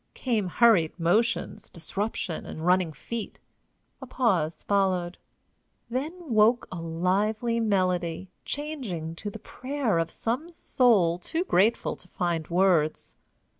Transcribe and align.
Came 0.15 0.47
hurried 0.47 0.99
motions, 0.99 1.69
disruption, 1.69 2.43
and 2.43 2.65
running 2.65 2.91
feet. 2.91 3.37
A 4.01 4.07
pause 4.07 4.63
followed. 4.63 5.19
Then 5.91 6.11
woke 6.21 6.67
a 6.71 6.81
lively 6.81 7.59
melody, 7.59 8.27
changing 8.43 9.13
to 9.17 9.29
the 9.29 9.37
prayer 9.37 9.99
of 9.99 10.09
some 10.09 10.49
soul 10.49 11.19
too 11.19 11.43
grateful 11.43 11.95
to 11.97 12.07
find 12.07 12.47
words. 12.47 13.15